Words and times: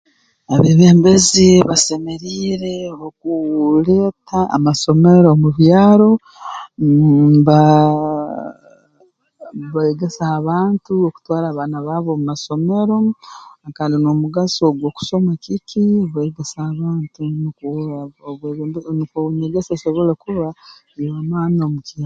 Abeebembezi 0.55 1.47
basemeriire 1.67 2.75
mh 2.91 3.01
okuu 3.09 3.73
leeta 3.85 4.39
amasomero 4.55 5.29
mu 5.41 5.49
byaro 5.57 6.09
mmh 6.81 7.33
mbaah 7.37 7.95
mbeegesa 9.65 10.23
abantu 10.39 10.91
okutwara 11.07 11.45
abaana 11.49 11.77
baabo 11.85 12.09
omu 12.13 12.23
masomero 12.31 12.95
kandi 13.77 13.95
n'omugaso 13.99 14.61
ogw'okusoma 14.65 15.31
kiki 15.43 15.83
beegesa 16.13 16.59
abantu 16.71 17.21
nukwo 17.41 17.69
obwebe 18.29 18.63
nukwo 18.97 19.19
enyegesa 19.31 19.71
esobole 19.73 20.13
kuba 20.23 20.47
y'amaani 21.01 21.59
omu 21.67 21.79
ki 21.87 21.97